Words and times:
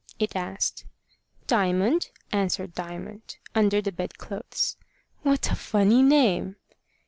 it 0.17 0.35
asked. 0.35 0.83
"Diamond," 1.45 2.09
answered 2.31 2.73
Diamond, 2.73 3.37
under 3.53 3.83
the 3.83 3.91
bed 3.91 4.17
clothes. 4.17 4.75
"What 5.21 5.51
a 5.51 5.55
funny 5.55 6.01
name!" 6.01 6.55